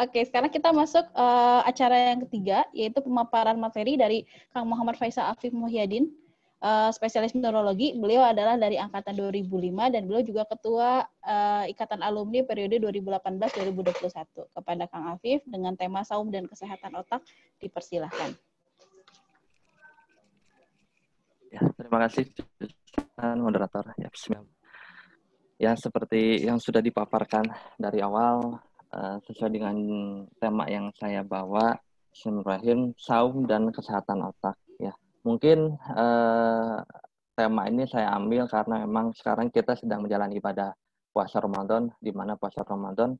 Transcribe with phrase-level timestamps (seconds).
[0.00, 5.28] Oke, sekarang kita masuk uh, acara yang ketiga, yaitu pemaparan materi dari Kang Muhammad Faisal
[5.28, 6.08] Afif Muhyadin,
[6.64, 7.92] uh, spesialis neurologi.
[7.92, 14.56] Beliau adalah dari angkatan 2005 dan beliau juga ketua uh, Ikatan Alumni periode 2018-2021.
[14.56, 17.20] Kepada Kang Afif dengan tema saum dan kesehatan otak,
[17.60, 18.32] dipersilahkan.
[21.52, 22.24] Ya, terima kasih
[23.36, 23.84] moderator.
[24.00, 24.08] Ya.
[25.60, 27.44] Ya, seperti yang sudah dipaparkan
[27.76, 29.76] dari awal, uh, sesuai dengan
[30.38, 31.78] tema yang saya bawa,
[32.10, 34.58] Bismillahirrahmanirrahim, saum dan kesehatan otak.
[34.82, 36.82] Ya, mungkin uh,
[37.38, 40.74] tema ini saya ambil karena memang sekarang kita sedang menjalani ibadah
[41.14, 43.14] puasa Ramadan, di mana puasa Ramadan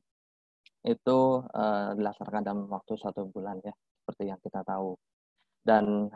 [0.83, 3.71] itu uh, dilaksanakan dalam waktu satu bulan ya,
[4.03, 4.95] seperti yang kita tahu.
[5.61, 6.09] Dan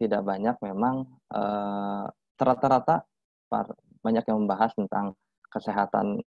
[0.00, 1.04] tidak banyak memang
[2.36, 3.04] rata-rata
[4.00, 5.12] banyak yang membahas tentang
[5.52, 6.20] kesehatan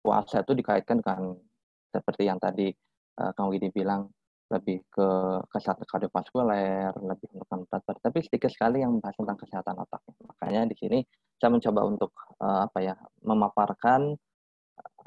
[0.00, 1.36] puasa itu dikaitkan dengan
[1.90, 2.70] seperti yang tadi
[3.20, 4.08] uh, Kang Widi bilang
[4.50, 5.08] lebih ke
[5.46, 7.96] kesehatan kardiovaskuler, lebih menekan badan.
[8.02, 10.02] Tapi sedikit sekali yang membahas tentang kesehatan otak.
[10.26, 10.98] Makanya di sini
[11.38, 12.10] saya mencoba untuk
[12.42, 14.18] uh, apa ya memaparkan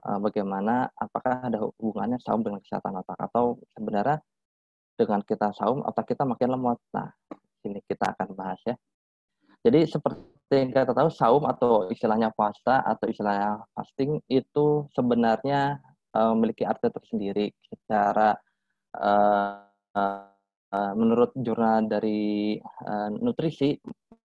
[0.07, 4.23] uh, bagaimana apakah ada hubungannya saum dengan kesehatan otak atau sebenarnya
[4.95, 6.79] dengan kita saum otak kita makin lemot.
[6.95, 7.11] Nah,
[7.67, 8.79] ini kita akan bahas ya.
[9.63, 10.23] Jadi seperti
[10.55, 15.79] yang kita tahu saum atau istilahnya puasa atau istilahnya fasting itu sebenarnya
[16.13, 18.33] uh, memiliki arti tersendiri secara
[18.97, 19.65] uh,
[19.97, 23.77] uh, menurut jurnal dari uh, nutrisi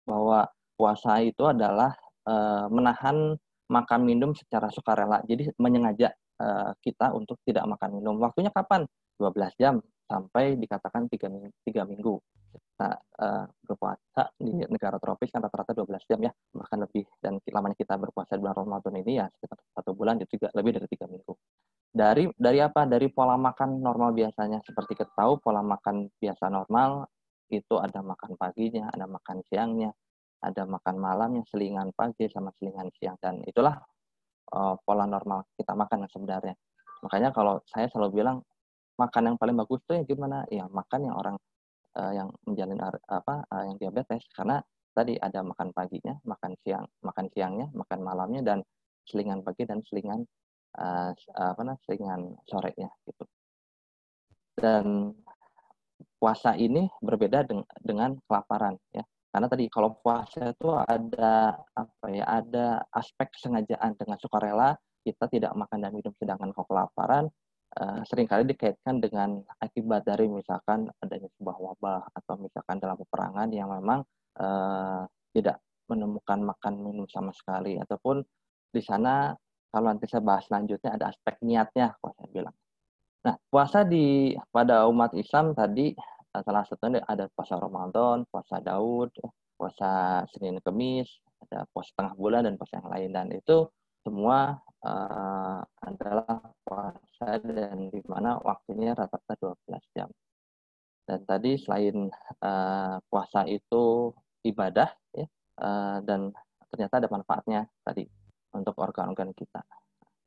[0.06, 0.46] bahwa
[0.78, 1.90] puasa itu adalah
[2.26, 3.34] uh, menahan
[3.68, 5.20] makan minum secara sukarela.
[5.26, 8.16] Jadi menyengaja uh, kita untuk tidak makan minum.
[8.22, 8.86] Waktunya kapan?
[9.18, 11.52] 12 jam sampai dikatakan 3 minggu.
[11.68, 12.14] 3 minggu.
[12.48, 17.76] Kita uh, berpuasa di negara tropis kan rata-rata 12 jam ya bahkan lebih dan lamanya
[17.76, 21.06] kita berpuasa di bulan Ramadan ini ya sekitar satu bulan itu juga lebih dari tiga
[21.06, 21.32] minggu.
[21.92, 22.88] Dari dari apa?
[22.88, 27.04] Dari pola makan normal biasanya seperti kita tahu pola makan biasa normal
[27.52, 29.92] itu ada makan paginya ada makan siangnya
[30.44, 33.74] ada makan malamnya selingan pagi sama selingan siang dan itulah
[34.54, 36.54] uh, pola normal kita makan yang sebenarnya.
[37.02, 38.42] Makanya kalau saya selalu bilang
[38.98, 41.36] makan yang paling bagus tuh yang gimana ya makan yang orang
[41.94, 44.58] uh, yang menjalin apa uh, yang diabetes karena
[44.98, 48.58] tadi ada makan paginya, makan siang, makan siangnya, makan malamnya dan
[49.06, 50.26] selingan pagi dan selingan
[50.74, 53.24] uh, apa nah, selingan sorenya gitu.
[54.58, 55.14] Dan
[56.18, 59.06] puasa ini berbeda dengan, dengan kelaparan ya.
[59.30, 64.74] Karena tadi kalau puasa itu ada apa ya, ada aspek kesengajaan dengan sukarela
[65.06, 67.24] kita tidak makan dan minum sedangkan kalau kelaparan
[67.78, 73.48] uh, sering kali dikaitkan dengan akibat dari misalkan adanya sebuah wabah atau misalkan dalam peperangan
[73.54, 74.02] yang memang
[74.42, 78.20] uh, tidak menemukan makan minum sama sekali ataupun
[78.68, 79.32] di sana
[79.72, 82.56] kalau nanti saya bahas selanjutnya ada aspek niatnya kalau saya bilang.
[83.24, 89.12] Nah puasa di pada umat Islam tadi eh, salah satunya ada puasa Ramadan, puasa Daud,
[89.56, 91.08] puasa Senin Kemis,
[91.48, 93.68] ada puasa tengah bulan dan puasa yang lain dan itu
[94.04, 99.34] semua uh, adalah puasa dan di mana waktunya rata-rata
[99.66, 100.08] 12 jam.
[101.08, 102.12] Dan tadi selain
[102.44, 104.12] uh, puasa itu
[104.44, 105.26] ibadah ya
[105.58, 106.30] uh, dan
[106.68, 108.04] ternyata ada manfaatnya tadi
[108.52, 109.64] untuk organ-organ kita.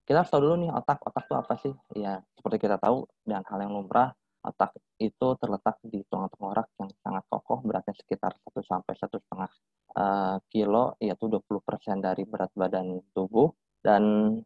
[0.01, 1.73] Kita harus tahu dulu nih otak otak itu apa sih?
[1.93, 6.89] Ya seperti kita tahu dan hal yang lumrah otak itu terletak di tulang tengkorak yang
[7.05, 9.51] sangat kokoh beratnya sekitar 1 sampai satu setengah
[10.49, 14.37] kilo yaitu 20% dari berat badan tubuh dan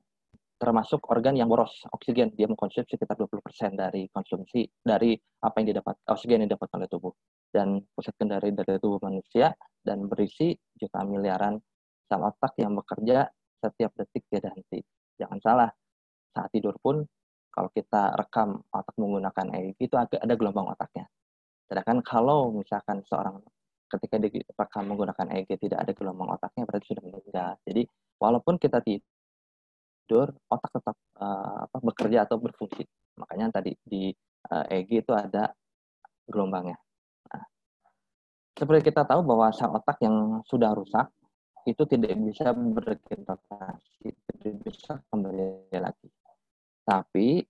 [0.55, 2.31] termasuk organ yang boros oksigen.
[2.33, 5.13] Dia mengkonsumsi sekitar 20% dari konsumsi dari
[5.43, 7.13] apa yang didapat oksigen yang didapat oleh tubuh.
[7.51, 9.51] Dan pusat kendali dari tubuh manusia
[9.83, 11.59] dan berisi juta miliaran
[12.07, 13.27] sel otak yang bekerja
[13.59, 14.83] setiap detik tiada henti
[15.19, 15.69] jangan salah
[16.35, 17.01] saat tidur pun
[17.49, 21.07] kalau kita rekam otak menggunakan EEG itu ada gelombang otaknya.
[21.71, 23.39] Sedangkan kalau misalkan seorang
[23.87, 27.51] ketika direkam menggunakan EEG tidak ada gelombang otaknya berarti sudah meninggal.
[27.63, 27.81] Jadi
[28.19, 29.07] walaupun kita tidur
[30.05, 32.85] tidur, otak tetap uh, apa, bekerja atau berfungsi.
[33.17, 34.13] Makanya tadi di
[34.53, 35.49] uh, eh, EEG itu ada
[36.29, 36.77] gelombangnya.
[37.33, 37.43] Nah,
[38.53, 41.09] seperti kita tahu bahwa sel otak yang sudah rusak
[41.65, 46.09] itu tidak bisa beregenerasi, tidak bisa kembali lagi.
[46.85, 47.41] Tapi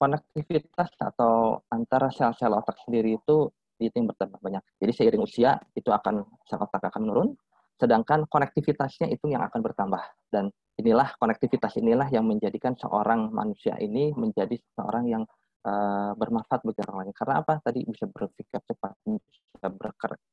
[0.00, 4.64] konektivitas atau antara sel-sel otak sendiri itu itu yang bertambah banyak.
[4.80, 7.28] Jadi seiring usia itu akan sel otak akan menurun,
[7.76, 10.02] sedangkan konektivitasnya itu yang akan bertambah.
[10.32, 10.48] Dan
[10.80, 15.22] inilah konektivitas inilah yang menjadikan seorang manusia ini menjadi seorang yang
[15.64, 17.12] uh, bermanfaat bagi orang lain.
[17.16, 17.60] Karena apa?
[17.60, 19.68] Tadi bisa berpikir cepat bisa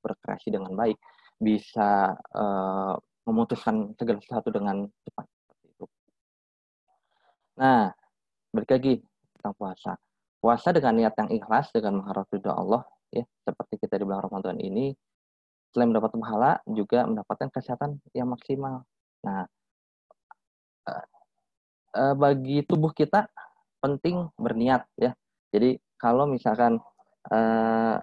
[0.04, 1.00] berkreasi dengan baik
[1.40, 2.96] bisa uh,
[3.28, 5.26] memutuskan segala sesuatu dengan cepat.
[5.64, 5.86] Itu.
[7.60, 7.92] Nah
[8.54, 8.94] balik lagi
[9.40, 9.94] tentang puasa.
[10.44, 14.60] Puasa dengan niat yang ikhlas dengan mengharap ridho Allah ya seperti kita di bulan Ramadan
[14.60, 14.92] ini
[15.74, 18.86] selain mendapat pahala juga mendapatkan kesehatan yang maksimal.
[19.26, 19.50] Nah,
[20.86, 21.06] uh,
[21.98, 23.26] uh, bagi tubuh kita
[23.82, 25.18] penting berniat ya.
[25.50, 26.78] Jadi kalau misalkan
[27.34, 27.98] uh,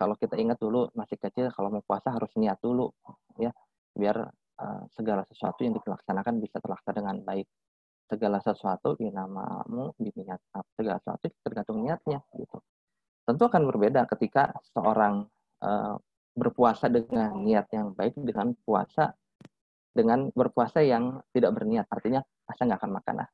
[0.00, 2.88] kalau kita ingat dulu masih kecil kalau mau puasa harus niat dulu
[3.36, 3.52] ya
[3.92, 4.32] biar
[4.96, 7.48] segala sesuatu yang dilaksanakan bisa terlaksana dengan baik
[8.08, 10.40] segala sesuatu di namamu diniat
[10.76, 12.60] segala sesuatu tergantung niatnya gitu
[13.28, 15.28] tentu akan berbeda ketika seorang
[16.34, 19.12] berpuasa dengan niat yang baik dengan puasa
[19.90, 21.86] dengan berpuasa yang tidak berniat.
[21.90, 23.28] Artinya asa nggak akan makan lah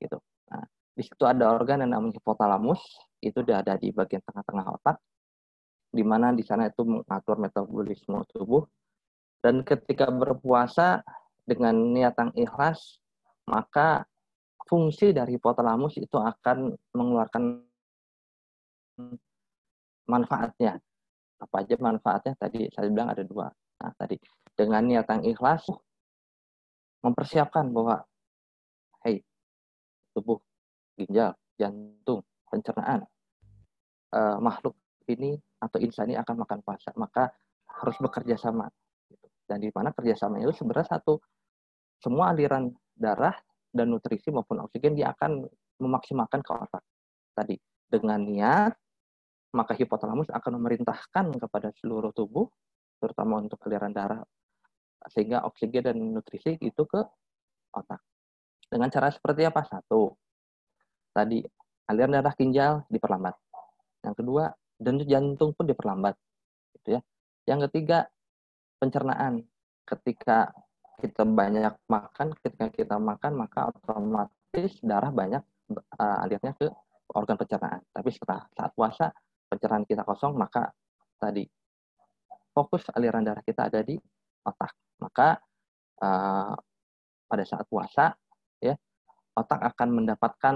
[0.00, 0.20] gitu.
[0.52, 2.80] Nah, di situ ada organ yang namanya hipotalamus
[3.24, 4.96] itu sudah ada di bagian tengah-tengah otak
[5.94, 8.64] di mana di sana itu mengatur metabolisme tubuh.
[9.44, 11.04] Dan ketika berpuasa
[11.44, 13.00] dengan niat yang ikhlas
[13.44, 14.08] maka
[14.64, 17.60] fungsi dari hipotalamus itu akan mengeluarkan
[20.08, 20.80] manfaatnya.
[21.40, 22.34] Apa aja manfaatnya?
[22.38, 23.50] Tadi saya bilang ada dua.
[23.82, 24.16] Nah, tadi
[24.54, 25.66] dengan niat yang ikhlas
[27.04, 28.00] mempersiapkan bahwa
[29.04, 29.20] hey,
[30.16, 30.40] tubuh,
[30.96, 33.04] ginjal, jantung, pencernaan
[34.14, 34.78] uh, makhluk
[35.10, 37.28] ini atau insan ini akan makan puasa, maka
[37.82, 38.70] harus bekerja sama.
[39.44, 41.20] Dan di mana kerjasama itu sebenarnya satu
[42.00, 43.36] semua aliran darah
[43.74, 45.44] dan nutrisi maupun oksigen dia akan
[45.82, 46.84] memaksimalkan ke otak.
[47.34, 47.56] Tadi
[47.90, 48.72] dengan niat
[49.54, 52.50] maka hipotalamus akan memerintahkan kepada seluruh tubuh
[52.98, 54.20] terutama untuk aliran darah
[55.08, 57.00] sehingga oksigen dan nutrisi itu ke
[57.76, 58.00] otak.
[58.66, 59.62] Dengan cara seperti apa?
[59.68, 60.16] Satu,
[61.12, 61.44] tadi
[61.86, 63.36] aliran darah ginjal diperlambat.
[64.02, 64.44] Yang kedua,
[64.80, 66.16] dan jantung pun diperlambat.
[66.80, 67.00] Gitu ya.
[67.44, 68.08] Yang ketiga,
[68.80, 69.44] pencernaan.
[69.84, 70.48] Ketika
[71.04, 75.44] kita banyak makan, ketika kita makan maka otomatis darah banyak
[76.00, 76.72] uh, alirnya ke
[77.12, 77.84] organ pencernaan.
[77.92, 79.12] Tapi setelah saat puasa
[79.54, 80.74] pencernaan kita kosong maka
[81.22, 81.46] tadi
[82.50, 83.94] fokus aliran darah kita ada di
[84.42, 84.74] otak.
[84.98, 85.38] Maka
[86.02, 86.54] uh,
[87.30, 88.10] pada saat puasa
[88.58, 88.74] ya
[89.38, 90.54] otak akan mendapatkan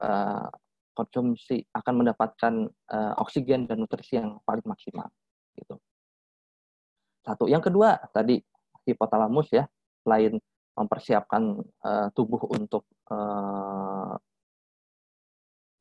[0.00, 0.48] uh,
[0.94, 2.54] konsumsi akan mendapatkan
[2.92, 5.10] uh, oksigen dan nutrisi yang paling maksimal
[5.58, 5.76] gitu.
[7.24, 7.44] Satu.
[7.48, 8.38] Yang kedua tadi
[8.84, 9.64] hipotalamus ya,
[10.04, 10.36] selain
[10.74, 11.42] mempersiapkan
[11.82, 14.14] uh, tubuh untuk uh,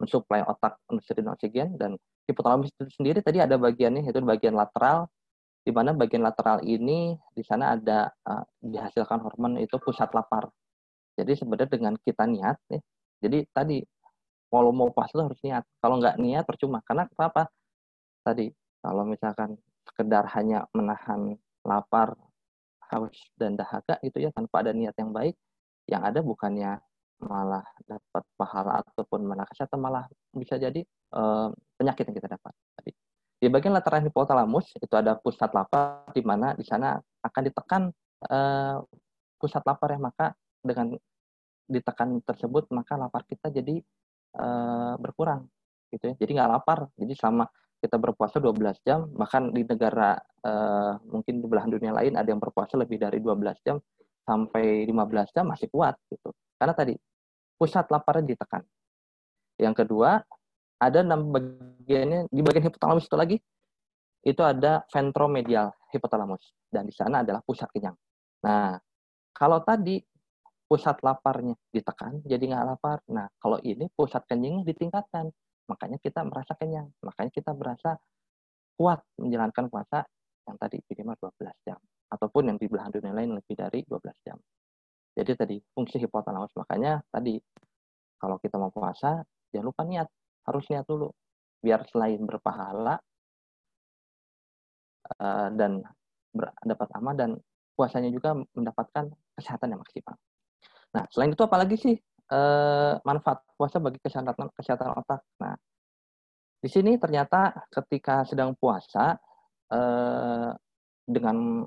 [0.04, 1.96] mensuplai otak nutrisi oksigen dan
[2.28, 5.08] hipotalamus itu sendiri tadi ada bagiannya yaitu bagian lateral
[5.64, 10.52] di mana bagian lateral ini di sana ada uh, dihasilkan hormon itu pusat lapar.
[11.16, 12.80] Jadi sebenarnya dengan kita niat ya,
[13.24, 13.80] jadi tadi
[14.52, 15.64] kalau mau puasa harus niat.
[15.80, 16.84] Kalau nggak niat percuma.
[16.86, 17.50] Karena apa?
[18.22, 18.52] Tadi
[18.84, 19.56] kalau misalkan
[19.88, 21.34] sekedar hanya menahan
[21.64, 22.14] lapar
[22.92, 25.34] haus dan dahaga itu ya tanpa ada niat yang baik
[25.88, 26.78] yang ada bukannya
[27.26, 30.06] malah dapat pahala ataupun malah kesehatan malah
[30.36, 30.84] bisa jadi
[31.16, 31.50] uh,
[31.80, 32.54] penyakit yang kita dapat.
[32.80, 32.92] Tadi
[33.44, 37.82] di bagian lateral hipotalamus itu ada pusat lapar di mana di sana akan ditekan
[38.32, 38.80] uh,
[39.36, 40.32] pusat lapar ya maka
[40.64, 40.96] dengan
[41.68, 43.84] ditekan tersebut maka lapar kita jadi
[44.40, 45.48] uh, berkurang
[45.92, 46.16] gitu ya.
[46.16, 46.88] Jadi nggak lapar.
[46.96, 47.46] Jadi selama
[47.84, 50.16] kita berpuasa 12 jam, bahkan di negara
[51.08, 53.80] mungkin di belahan dunia lain ada yang berpuasa lebih dari 12 jam
[54.24, 56.32] sampai 15 jam masih kuat gitu.
[56.56, 56.96] Karena tadi
[57.58, 58.64] pusat laparnya ditekan.
[59.60, 60.22] Yang kedua,
[60.82, 63.38] ada enam bagiannya di bagian hipotalamus itu lagi
[64.24, 67.96] itu ada ventromedial hipotalamus dan di sana adalah pusat kenyang.
[68.44, 68.80] Nah,
[69.36, 70.00] kalau tadi
[70.68, 73.00] pusat laparnya ditekan jadi nggak lapar.
[73.12, 75.30] Nah, kalau ini pusat kenyangnya ditingkatkan
[75.68, 77.96] makanya kita merasa kenyang makanya kita merasa
[78.76, 80.04] kuat menjalankan puasa
[80.44, 81.80] yang tadi minimal 12 jam
[82.12, 84.38] ataupun yang di belahan dunia lain lebih dari 12 jam
[85.14, 87.38] jadi tadi fungsi hipotalamus makanya tadi
[88.18, 89.22] kalau kita mau puasa
[89.54, 90.10] jangan lupa niat
[90.50, 91.10] harus niat dulu
[91.64, 93.00] biar selain berpahala
[95.22, 95.86] uh, dan
[96.66, 97.38] dapat amal dan
[97.74, 100.16] puasanya juga mendapatkan kesehatan yang maksimal.
[100.94, 101.96] Nah, selain itu apalagi sih
[102.30, 105.22] eh, manfaat puasa bagi kesehatan kesehatan otak.
[105.42, 105.58] Nah,
[106.62, 109.18] di sini ternyata ketika sedang puasa
[109.74, 110.52] eh,
[111.04, 111.66] dengan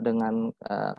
[0.00, 0.92] dengan eh,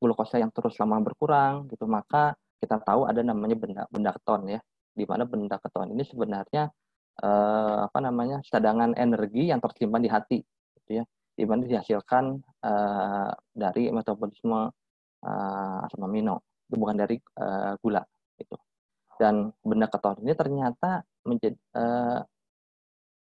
[0.00, 4.60] glukosa yang terus lama berkurang gitu, maka kita tahu ada namanya benda benda keton ya,
[4.94, 6.70] di mana benda keton ini sebenarnya
[7.22, 10.38] eh, apa namanya cadangan energi yang tersimpan di hati,
[10.80, 11.04] gitu ya,
[11.36, 14.72] di mana dihasilkan eh, dari metabolisme
[15.24, 16.42] eh, asam amino.
[16.64, 18.00] Bukan dari uh, gula
[18.40, 18.56] itu
[19.20, 22.24] dan benda keton ini ternyata menjadi uh,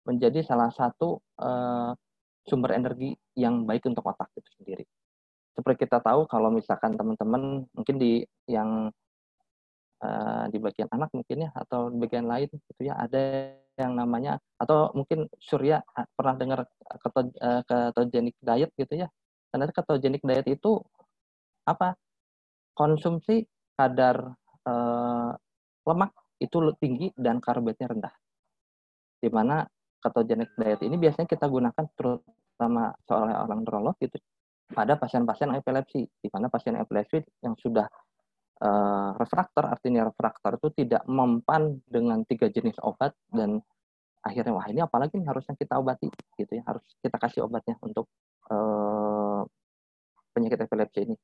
[0.08, 1.92] menjadi salah satu uh,
[2.46, 4.86] sumber energi yang baik untuk otak itu sendiri.
[5.52, 8.88] Seperti kita tahu kalau misalkan teman-teman mungkin di yang
[10.00, 14.40] uh, di bagian anak mungkin ya atau di bagian lain gitu ya ada yang namanya
[14.56, 15.84] atau mungkin Surya
[16.16, 16.60] pernah dengar
[17.04, 19.08] keto, uh, ketogenic diet gitu ya.
[19.52, 20.80] Karena ketogenic diet itu
[21.68, 21.96] apa?
[22.72, 23.44] Konsumsi
[23.76, 24.32] kadar
[24.64, 25.32] uh,
[25.84, 28.14] lemak itu tinggi dan karbohidratnya rendah.
[29.20, 29.68] Di mana
[30.00, 34.18] ketogenic diet ini biasanya kita gunakan terutama oleh orang neurolog gitu
[34.72, 37.86] pada pasien-pasien epilepsi, di mana pasien epilepsi yang sudah
[38.64, 43.60] uh, refraktor, artinya refraktor itu tidak mempan dengan tiga jenis obat dan
[44.22, 48.08] akhirnya wah ini apalagi yang harusnya kita obati gitu ya, harus kita kasih obatnya untuk
[48.54, 49.44] uh,
[50.32, 51.16] penyakit epilepsi ini.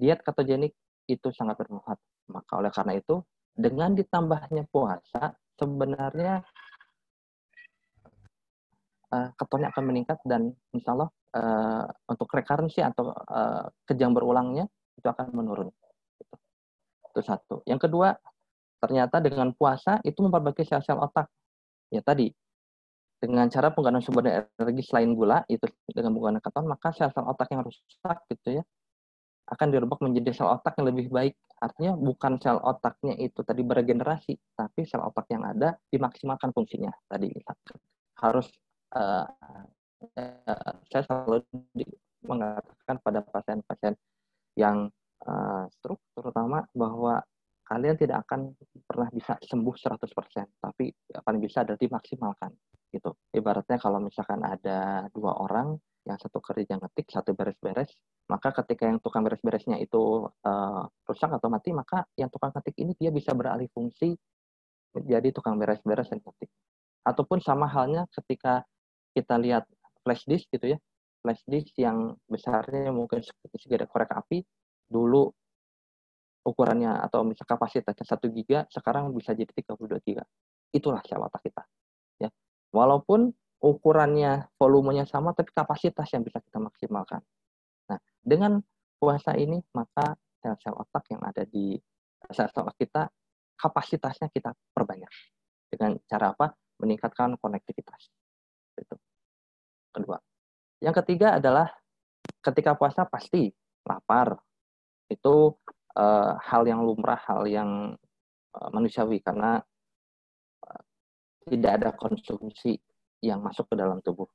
[0.00, 0.72] Diet ketogenik
[1.06, 2.00] itu sangat bermanfaat.
[2.32, 3.20] Maka oleh karena itu
[3.52, 6.40] dengan ditambahnya puasa sebenarnya
[9.12, 14.66] uh, ketonnya akan meningkat dan insya Allah uh, untuk recurrency atau uh, kejang berulangnya
[14.98, 15.68] itu akan menurun.
[17.10, 17.20] Itu.
[17.20, 17.66] satu.
[17.66, 18.14] Yang kedua,
[18.78, 21.26] ternyata dengan puasa itu memperbaiki sel-sel otak.
[21.90, 22.30] Ya tadi,
[23.20, 27.66] dengan cara penggunaan sumber energi selain gula, itu dengan menggunakan keton, maka sel-sel otak yang
[27.66, 28.64] rusak gitu ya,
[29.50, 31.34] akan dirubah menjadi sel otak yang lebih baik.
[31.60, 36.94] Artinya bukan sel otaknya itu tadi beregenerasi, tapi sel otak yang ada dimaksimalkan fungsinya.
[37.10, 37.28] Tadi
[38.22, 38.48] harus
[38.94, 39.26] uh,
[40.88, 41.44] saya selalu
[42.24, 43.96] mengatakan pada pasien-pasien
[44.56, 44.88] yang
[45.24, 47.20] uh, stroke terutama bahwa
[47.64, 48.50] kalian tidak akan
[48.82, 50.02] pernah bisa sembuh 100%,
[50.58, 52.50] tapi akan bisa ada dimaksimalkan
[52.90, 53.14] gitu.
[53.30, 57.94] Ibaratnya kalau misalkan ada dua orang yang satu kerja ngetik, satu beres-beres,
[58.26, 62.92] maka ketika yang tukang beres-beresnya itu uh, rusak atau mati, maka yang tukang ngetik ini
[62.98, 64.18] dia bisa beralih fungsi
[64.90, 66.50] menjadi tukang beres-beres dan ngetik.
[67.06, 68.66] Ataupun sama halnya ketika
[69.14, 69.64] kita lihat
[70.02, 70.78] flash disk gitu ya,
[71.20, 73.20] flash disk yang besarnya mungkin
[73.56, 74.40] segede korek api,
[74.88, 75.28] dulu
[76.40, 80.24] ukurannya atau misal kapasitasnya 1 giga, sekarang bisa jadi 32 giga.
[80.72, 81.62] Itulah otak kita.
[82.16, 82.32] Ya.
[82.72, 83.28] Walaupun
[83.60, 87.20] ukurannya, volumenya sama, tapi kapasitas yang bisa kita maksimalkan.
[87.92, 88.64] Nah, dengan
[88.96, 91.76] puasa ini, maka sel-sel otak yang ada di
[92.32, 93.02] sel-sel otak kita,
[93.60, 95.12] kapasitasnya kita perbanyak.
[95.68, 96.56] Dengan cara apa?
[96.80, 98.08] Meningkatkan konektivitas.
[98.80, 98.96] Itu.
[99.90, 100.18] Kedua.
[100.80, 101.68] Yang ketiga adalah
[102.40, 103.50] ketika puasa pasti
[103.84, 104.38] lapar.
[105.10, 105.58] Itu
[105.98, 107.98] uh, hal yang lumrah, hal yang
[108.54, 109.58] uh, manusiawi karena
[110.64, 110.82] uh,
[111.50, 112.78] tidak ada konsumsi
[113.20, 114.30] yang masuk ke dalam tubuh.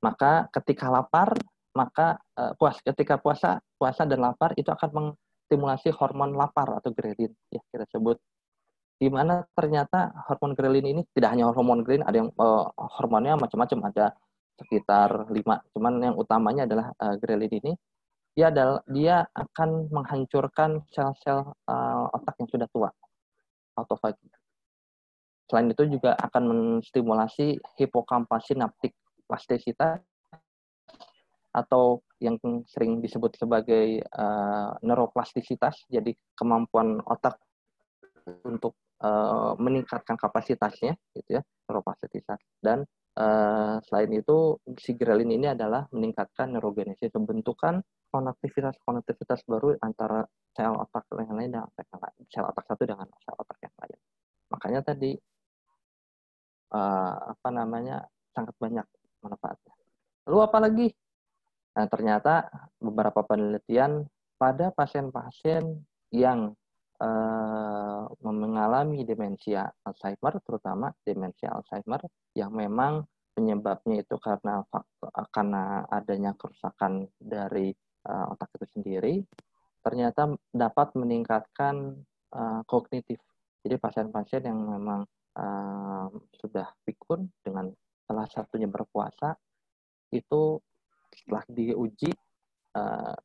[0.00, 1.34] Maka ketika lapar,
[1.74, 7.34] maka uh, puas ketika puasa, puasa dan lapar itu akan menstimulasi hormon lapar atau grelin
[7.50, 8.16] ya kita sebut
[8.96, 13.92] di mana ternyata hormon grelin ini tidak hanya hormon grelin, ada yang uh, hormonnya macam-macam,
[13.92, 14.16] ada
[14.56, 15.60] sekitar lima.
[15.76, 17.72] Cuman yang utamanya adalah uh, grelin ini.
[18.36, 22.92] Dia adalah dia akan menghancurkan sel-sel uh, otak yang sudah tua,
[23.80, 24.28] autofagi.
[25.48, 28.92] Selain itu juga akan menstimulasi hipokampa sinaptik
[29.24, 30.04] plastisitas
[31.56, 32.36] atau yang
[32.68, 37.40] sering disebut sebagai uh, neuroplastisitas, jadi kemampuan otak
[38.44, 42.36] untuk uh, meningkatkan kapasitasnya, gitu ya, neuroplastisitas.
[42.60, 42.84] Dan
[43.16, 47.80] Uh, selain itu, si grelin ini adalah meningkatkan neurogenesis, pembentukan
[48.12, 51.64] konektivitas-konektivitas baru antara sel otak yang lain dan
[52.28, 53.98] sel otak satu dengan sel otak yang lain.
[54.52, 55.16] Makanya tadi
[56.76, 58.04] uh, apa namanya
[58.36, 58.84] sangat banyak
[59.24, 59.74] manfaatnya.
[60.28, 60.88] Lalu apa lagi?
[61.76, 64.04] Nah, ternyata beberapa penelitian
[64.36, 65.64] pada pasien-pasien
[66.12, 66.52] yang
[67.00, 72.00] uh, mengalami demensia Alzheimer, terutama demensia Alzheimer
[72.36, 73.04] yang memang
[73.36, 74.64] penyebabnya itu karena
[75.28, 77.72] karena adanya kerusakan dari
[78.08, 79.14] uh, otak itu sendiri,
[79.84, 82.00] ternyata dapat meningkatkan
[82.32, 83.20] uh, kognitif.
[83.60, 85.04] Jadi pasien-pasien yang memang
[85.36, 86.06] uh,
[86.40, 87.68] sudah pikun dengan
[88.06, 89.34] salah satunya berpuasa
[90.14, 90.62] itu
[91.10, 92.14] setelah diuji
[92.78, 93.16] uh,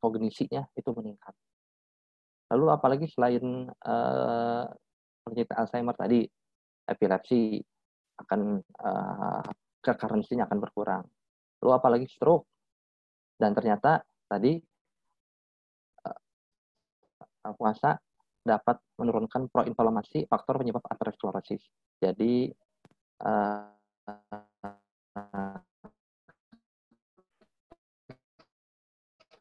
[0.00, 1.34] kognisinya itu meningkat.
[2.52, 4.64] Lalu apalagi selain uh,
[5.24, 6.28] penyakit Alzheimer tadi,
[6.84, 7.62] epilepsi
[8.20, 9.42] akan uh,
[9.80, 11.04] kekarensinya akan berkurang.
[11.64, 12.46] Lalu apalagi stroke.
[13.34, 14.60] Dan ternyata tadi
[16.04, 17.96] uh, puasa
[18.44, 21.64] dapat menurunkan proinflamasi faktor penyebab aterosklerosis.
[21.96, 22.52] Jadi
[23.24, 23.72] uh,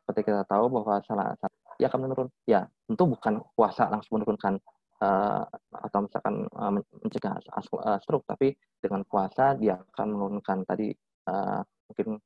[0.04, 2.28] seperti kita tahu bahwa salah satu dia akan menurun.
[2.48, 4.60] Ya, tentu bukan puasa langsung menurunkan
[5.02, 5.44] uh,
[5.88, 6.72] atau misalkan uh,
[7.04, 10.92] mencegah uh, stroke, tapi dengan puasa dia akan menurunkan tadi
[11.30, 12.20] uh, mungkin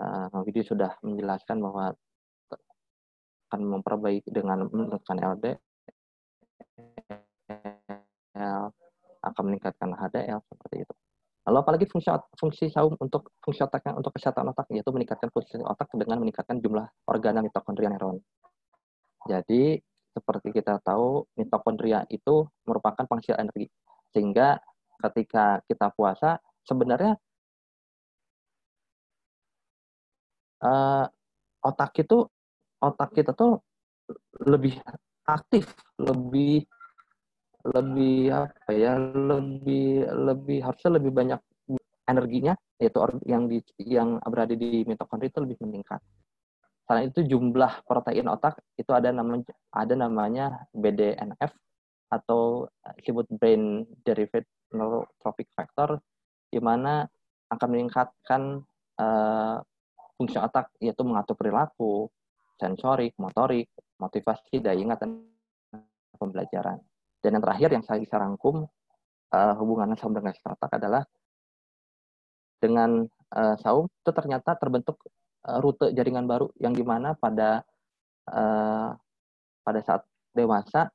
[0.00, 1.92] uh, video sudah menjelaskan bahwa
[3.50, 5.58] akan memperbaiki dengan menurunkan LDL,
[9.26, 10.94] akan meningkatkan HDL seperti itu.
[11.50, 15.90] Lalu apalagi fungsi fungsi saum untuk fungsi otaknya untuk kesehatan otak yaitu meningkatkan fungsi otak
[15.98, 18.22] dengan meningkatkan jumlah organ mitokondria neuron.
[19.28, 19.76] Jadi
[20.10, 23.70] seperti kita tahu mitokondria itu merupakan penghasil energi.
[24.10, 24.58] Sehingga
[25.00, 26.36] ketika kita puasa
[26.66, 27.16] sebenarnya
[30.64, 31.06] uh,
[31.64, 32.26] otak itu
[32.80, 33.60] otak kita tuh
[34.44, 34.76] lebih
[35.24, 36.66] aktif, lebih
[37.60, 41.40] lebih apa ya lebih lebih harusnya lebih banyak
[42.08, 42.98] energinya yaitu
[43.28, 46.00] yang di yang berada di mitokondria itu lebih meningkat.
[46.90, 51.54] Selain itu jumlah protein otak itu ada namanya ada namanya BDNF
[52.10, 52.66] atau
[52.98, 54.42] disebut brain derived
[54.74, 56.02] neurotrophic factor
[56.50, 57.06] di mana
[57.46, 58.66] akan meningkatkan
[58.98, 59.62] uh,
[60.18, 62.10] fungsi otak yaitu mengatur perilaku,
[62.58, 63.70] sensorik, motorik,
[64.02, 65.22] motivasi, daya ingat dan
[66.18, 66.82] pembelajaran.
[67.22, 68.66] Dan yang terakhir yang saya bisa rangkum
[69.30, 71.06] uh, hubungan saum dengan otak adalah
[72.58, 74.98] dengan uh, saum itu ternyata terbentuk
[75.40, 77.64] rute jaringan baru yang di mana pada
[78.28, 78.92] uh,
[79.64, 80.02] pada saat
[80.36, 80.92] dewasa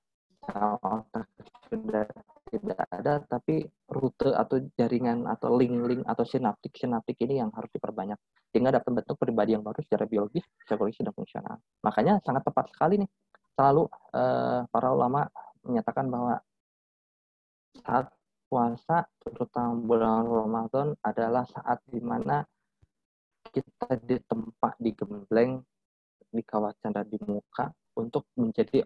[0.86, 1.26] otak
[1.70, 2.06] sudah
[2.46, 8.16] tidak ada tapi rute atau jaringan atau link-link atau sinaptik sinaptik ini yang harus diperbanyak
[8.54, 11.58] sehingga dapat bentuk pribadi yang baru secara biologis, psikologis dan fungsional.
[11.84, 13.10] Makanya sangat tepat sekali nih
[13.58, 15.28] selalu uh, para ulama
[15.66, 16.40] menyatakan bahwa
[17.82, 18.08] saat
[18.48, 22.46] puasa, terutama bulan Ramadan, adalah saat di mana
[23.56, 25.64] kita ditempa, digembleng,
[26.28, 28.84] di kawasan dan di muka untuk menjadi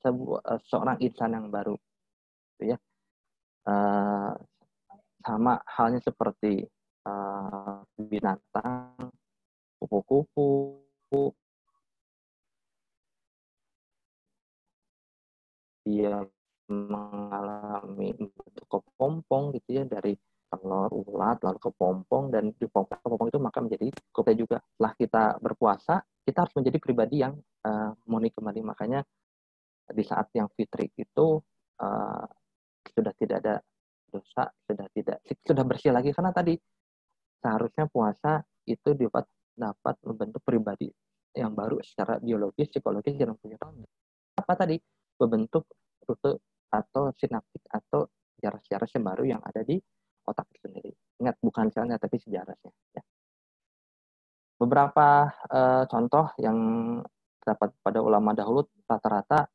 [0.00, 1.76] sebuah, uh, seorang insan yang baru.
[2.56, 2.78] Gitu ya.
[3.68, 4.32] Uh,
[5.20, 6.64] sama halnya seperti
[7.04, 9.12] uh, binatang,
[9.76, 11.36] kupu-kupu,
[15.84, 16.24] dia
[16.70, 20.16] mengalami bentuk kepompong gitu ya dari
[20.52, 24.60] telur ulat lalu kepompong dan di kepompong itu maka menjadi kopi juga.
[24.60, 27.34] Setelah kita berpuasa kita harus menjadi pribadi yang
[27.64, 28.60] uh, murni kembali.
[28.60, 29.00] Makanya
[29.88, 31.40] di saat yang fitri itu
[31.80, 32.24] uh,
[32.92, 33.54] sudah tidak ada
[34.12, 36.12] dosa sudah tidak sudah bersih lagi.
[36.12, 36.54] Karena tadi
[37.40, 39.24] seharusnya puasa itu dapat
[39.56, 40.88] dapat membentuk pribadi
[41.32, 43.56] yang baru secara biologis psikologis dan punya
[44.36, 44.76] apa tadi?
[45.16, 45.64] Membentuk
[46.04, 48.08] rute atau sinaptik atau
[48.42, 49.78] jarak-jarak yang baru yang ada di
[50.26, 50.90] otak itu sendiri.
[51.22, 52.72] Ingat, bukan selnya tapi sejarahnya.
[52.94, 53.02] Ya.
[54.58, 56.58] Beberapa uh, contoh yang
[57.42, 59.50] terdapat pada ulama dahulu, rata-rata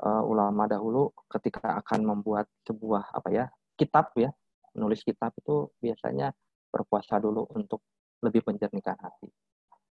[0.00, 3.44] uh, ulama dahulu ketika akan membuat sebuah apa ya
[3.76, 4.32] kitab ya,
[4.72, 6.32] menulis kitab itu biasanya
[6.72, 7.84] berpuasa dulu untuk
[8.24, 9.28] lebih menjernihkan hati.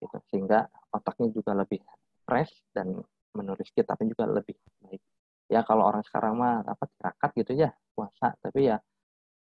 [0.04, 0.18] Gitu.
[0.28, 1.80] Sehingga otaknya juga lebih
[2.28, 3.00] fresh dan
[3.32, 5.04] menulis kitabnya juga lebih baik
[5.50, 6.90] ya kalau orang sekarang mah apa
[7.38, 8.82] gitu ya puasa tapi ya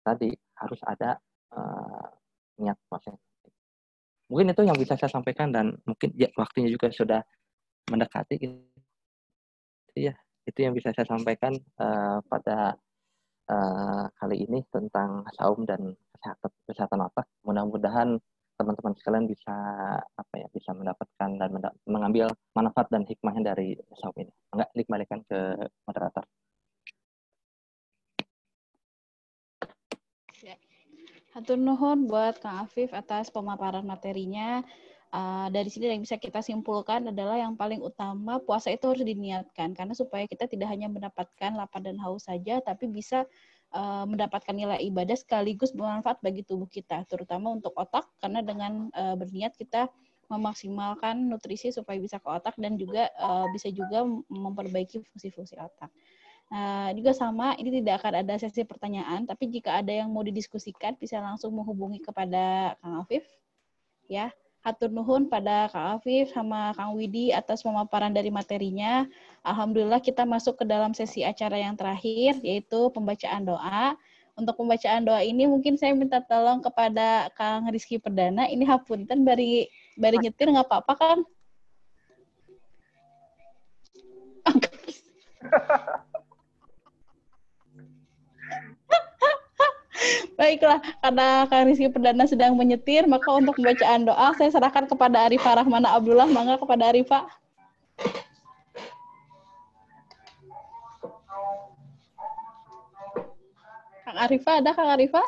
[0.01, 1.17] tadi harus ada
[1.53, 2.07] uh,
[2.61, 3.13] niat puasa
[4.31, 7.19] mungkin itu yang bisa saya sampaikan dan mungkin ya waktunya juga sudah
[7.91, 8.39] mendekati.
[8.39, 10.15] Gitu ya
[10.47, 11.51] itu yang bisa saya sampaikan
[11.83, 12.79] uh, pada
[13.51, 18.17] uh, kali ini tentang saum dan kesehatan kesehatan otak mudah-mudahan
[18.55, 19.55] teman-teman sekalian bisa
[19.99, 21.49] apa ya bisa mendapatkan dan
[21.89, 24.31] mengambil manfaat dan hikmahnya dari saum ini.
[24.53, 25.39] Enggak dikembalikan ke
[25.83, 26.25] moderator.
[30.45, 30.57] Ya.
[31.41, 34.61] Hatur nuhun buat Kang Afif atas pemaparan materinya.
[35.09, 39.73] Uh, dari sini yang bisa kita simpulkan adalah yang paling utama puasa itu harus diniatkan
[39.73, 43.25] karena supaya kita tidak hanya mendapatkan lapar dan haus saja tapi bisa
[43.73, 49.17] uh, mendapatkan nilai ibadah sekaligus bermanfaat bagi tubuh kita, terutama untuk otak, karena dengan uh,
[49.17, 49.89] berniat kita
[50.29, 55.89] memaksimalkan nutrisi supaya bisa ke otak dan juga uh, bisa juga memperbaiki fungsi-fungsi otak.
[56.51, 60.99] Uh, juga sama, ini tidak akan ada sesi pertanyaan, tapi jika ada yang mau didiskusikan
[60.99, 63.23] bisa langsung menghubungi kepada Kang Afif,
[64.11, 69.09] ya hatur nuhun pada Kang Afif sama Kang Widi atas pemaparan dari materinya.
[69.41, 73.97] Alhamdulillah kita masuk ke dalam sesi acara yang terakhir yaitu pembacaan doa.
[74.35, 78.47] Untuk pembacaan doa ini mungkin saya minta tolong kepada Kang Rizky Perdana.
[78.51, 79.65] Ini hapunten bari
[79.97, 81.21] bari nyetir nggak apa-apa Kang?
[90.33, 95.61] Baiklah, karena Kang Rizky Perdana sedang menyetir, maka untuk pembacaan doa saya serahkan kepada Arifah
[95.61, 96.25] Rahmana Abdullah.
[96.25, 97.29] Mangga kepada Arifah.
[104.01, 105.27] Kang Arifah, ada Kang Arifah?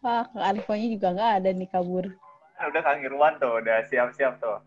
[0.00, 2.06] Wah, Kang Arifahnya juga nggak ada nih kabur.
[2.60, 4.60] udah Kang Irwan tuh, udah siap-siap tuh.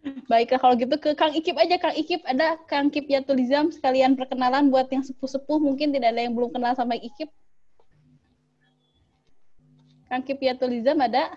[0.00, 4.72] Baiklah kalau gitu ke Kang Ikip aja Kang Ikip ada Kang Kip Yatulizam sekalian perkenalan
[4.72, 7.28] buat yang sepuh-sepuh mungkin tidak ada yang belum kenal sama Ikip.
[10.08, 11.28] Kang Kip Yatulizam ada?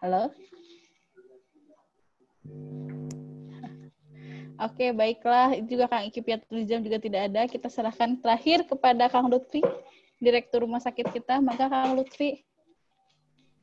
[0.00, 0.32] Halo?
[4.56, 5.52] Oke, baiklah.
[5.52, 7.42] Itu juga Kang Iki Piatulizam juga tidak ada.
[7.44, 9.60] Kita serahkan terakhir kepada Kang Lutfi,
[10.16, 11.44] Direktur Rumah Sakit kita.
[11.44, 12.40] Maka Kang Lutfi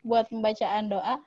[0.05, 1.17] buat pembacaan doa.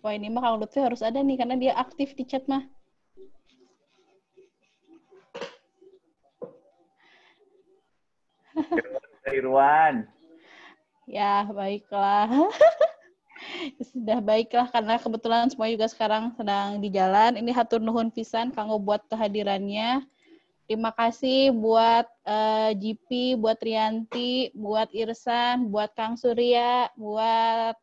[0.00, 2.64] Wah ini mah Kang Lutfi harus ada nih, karena dia aktif di chat mah.
[9.28, 10.08] Irwan.
[11.04, 12.48] Ya, baiklah.
[13.92, 17.38] Sudah baiklah karena kebetulan semua juga sekarang sedang di jalan.
[17.38, 20.02] Ini hatur nuhun pisan kanggo buat kehadirannya.
[20.66, 27.76] Terima kasih buat uh, eh, GP, buat Rianti, buat Irsan, buat Kang Surya, buat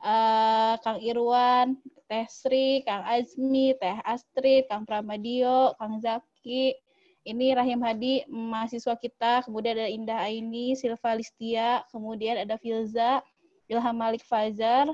[0.00, 1.76] uh, Kang Irwan,
[2.08, 6.74] Teh Sri, Kang Azmi, Teh Astrid, Kang Pramadio, Kang Zaki.
[7.20, 9.44] Ini Rahim Hadi, mahasiswa kita.
[9.44, 13.20] Kemudian ada Indah Aini, Silva Listia, kemudian ada Filza,
[13.68, 14.88] Ilham Malik Fajar,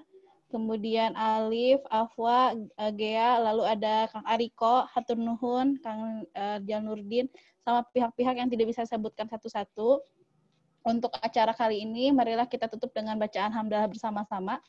[0.47, 2.55] kemudian Alif, Afwa,
[2.95, 6.27] Gea, lalu ada Kang Ariko, Hatur Nuhun, Kang
[6.63, 7.27] Janurdin,
[7.67, 10.01] sama pihak-pihak yang tidak bisa saya sebutkan satu-satu.
[10.87, 14.63] Untuk acara kali ini, marilah kita tutup dengan bacaan hamdalah bersama-sama.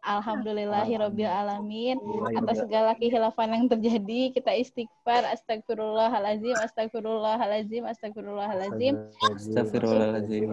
[0.00, 1.96] Alhamdulillahirabbil alamin.
[2.32, 5.28] Atas segala kehilafan yang terjadi kita istighfar.
[5.28, 8.94] Astagfirullahalazim astagfirullahalazim astagfirullahalazim
[9.28, 10.48] astagfirullahalazim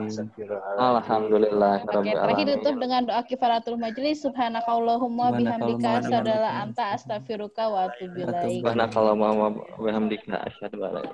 [0.76, 4.20] alhamdulillah Oke, terakhir tutup dengan doa kifaratul majlis.
[4.28, 8.60] Subhanakallahumma bihamdika asyhadalla anta astaghfiruka wa atubu ilaik.
[8.60, 11.08] subhanakallahumma bihamdika asyhadu an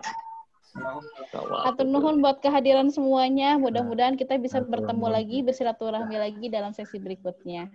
[1.70, 3.62] Atur nuhun buat kehadiran semuanya.
[3.62, 7.70] Mudah-mudahan kita bisa bertemu lagi, bersilaturahmi lagi dalam sesi berikutnya.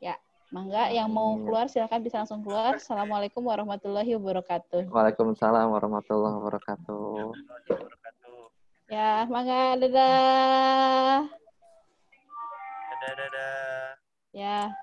[0.00, 0.16] Ya,
[0.48, 2.80] mangga yang mau keluar silakan bisa langsung keluar.
[2.80, 4.88] Assalamualaikum warahmatullahi wabarakatuh.
[4.88, 7.36] Waalaikumsalam warahmatullahi wabarakatuh.
[8.88, 11.28] Ya, mangga dadah.
[12.90, 14.80] Dadah dadah.